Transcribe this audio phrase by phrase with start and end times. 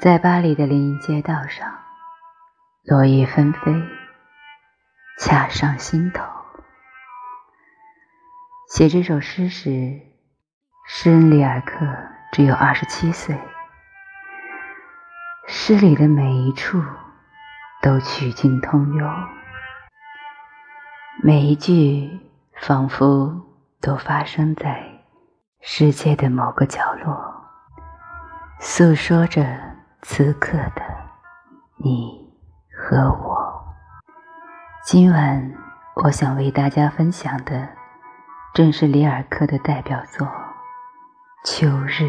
[0.00, 1.70] 在巴黎的林荫街道上，
[2.84, 3.70] 落叶纷飞，
[5.18, 6.24] 恰上心头。
[8.70, 10.00] 写这首诗时，
[10.88, 11.86] 诗人里尔克
[12.32, 13.38] 只有二十七岁。
[15.46, 16.82] 诗里的每一处
[17.82, 19.06] 都曲径通幽，
[21.22, 22.18] 每一句
[22.54, 23.38] 仿佛
[23.82, 24.82] 都发生在
[25.60, 27.44] 世界的某个角落，
[28.60, 29.69] 诉说着
[30.02, 30.82] 此刻的
[31.76, 32.32] 你
[32.74, 33.64] 和我。
[34.82, 35.52] 今晚，
[35.94, 37.68] 我想为大家分享的，
[38.54, 40.26] 正是里尔克的代表作
[41.44, 42.04] 《秋日》。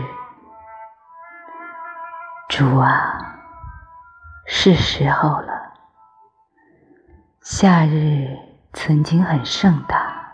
[2.47, 3.39] 主啊，
[4.47, 5.73] 是时候了。
[7.41, 8.37] 夏日
[8.71, 10.31] 曾经很盛大，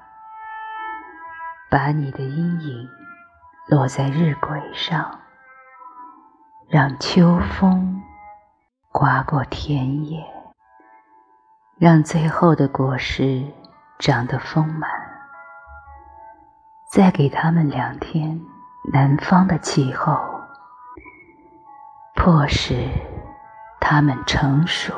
[1.72, 2.88] 把你的阴影
[3.68, 5.22] 落在日晷上，
[6.70, 8.04] 让秋风
[8.92, 10.22] 刮过田野，
[11.78, 13.42] 让最后的果实
[13.98, 14.90] 长得丰满，
[16.92, 18.42] 再给他们两天
[18.92, 20.18] 南方的气候。
[22.14, 22.90] 迫使
[23.80, 24.94] 它们成熟，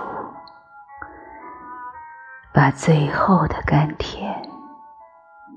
[2.52, 4.42] 把最后的甘甜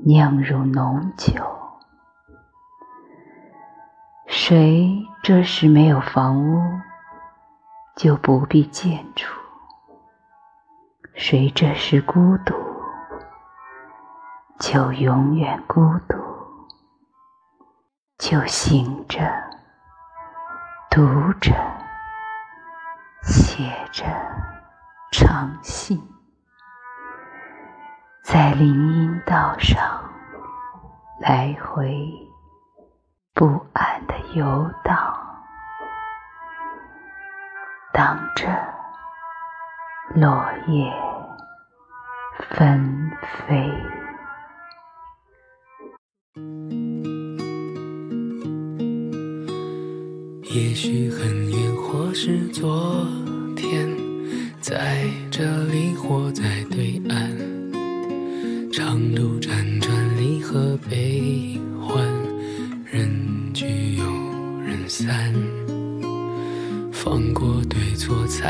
[0.05, 1.33] 酿入浓酒。
[4.27, 6.81] 谁这时没有房屋，
[7.95, 9.25] 就不必建筑；
[11.15, 12.53] 谁这时孤独，
[14.59, 16.19] 就永远孤独。
[18.19, 19.21] 就醒着。
[20.91, 21.53] 读着，
[23.23, 24.05] 写着，
[25.13, 26.03] 长信，
[28.25, 29.81] 在林荫道上
[31.21, 32.13] 来回
[33.33, 35.02] 不安的游荡，
[38.05, 38.49] 当着
[40.17, 40.93] 落叶
[42.51, 43.13] 纷
[43.47, 43.55] 飞。
[50.43, 53.07] 也许很远，或是昨
[53.57, 53.89] 天，
[54.61, 56.43] 在这里或在
[56.73, 57.31] 对岸，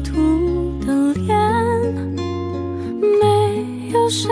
[0.00, 1.36] 土的脸，
[3.00, 4.30] 没有神。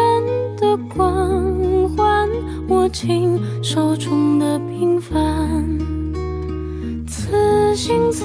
[0.61, 2.29] 的光环，
[2.69, 5.79] 握紧手中的平凡，
[7.07, 8.25] 此心此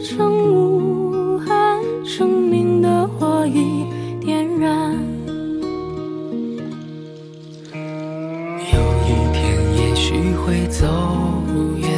[0.00, 3.86] 生无憾，生命的火已
[4.20, 4.92] 点燃。
[7.72, 10.84] 有一天，也许会走
[11.76, 11.88] 远，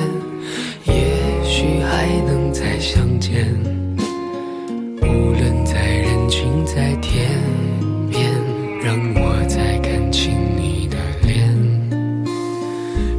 [0.84, 3.80] 也许还能再相见。
[6.72, 7.28] 在天
[8.08, 8.31] 边
[8.81, 11.48] 让我再看清你的脸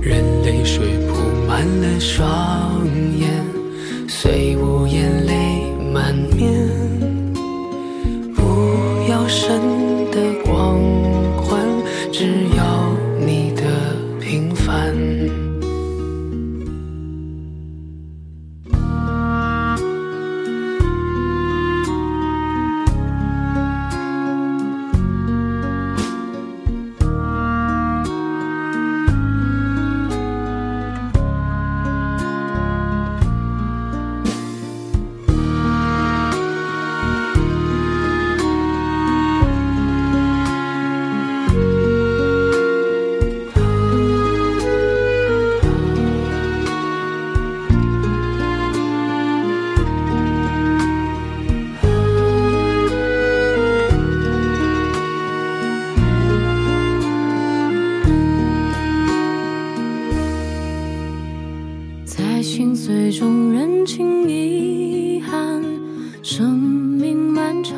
[0.02, 2.88] 任泪水铺满了双
[3.20, 3.30] 眼
[4.08, 6.66] 虽无言泪满面。
[8.34, 9.60] 不要神
[10.12, 10.71] 的光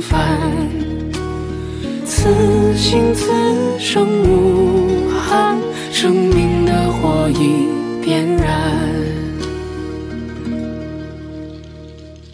[0.00, 0.38] 凡。
[2.04, 2.28] 此
[2.76, 3.30] 心此
[3.78, 5.58] 生无憾，
[5.92, 7.68] 生命的火已
[8.02, 9.09] 点燃。